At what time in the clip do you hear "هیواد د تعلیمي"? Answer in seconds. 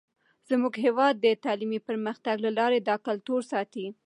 0.85-1.79